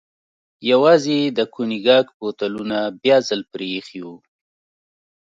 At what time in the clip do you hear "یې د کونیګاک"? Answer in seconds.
1.21-2.07